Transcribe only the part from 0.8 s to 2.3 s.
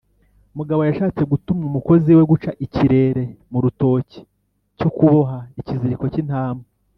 yashatse gutuma umukozi we